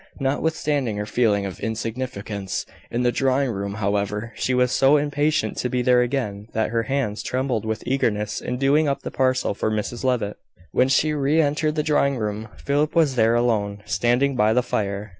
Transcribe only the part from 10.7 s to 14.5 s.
When she re entered the drawing room, Philip was there alone standing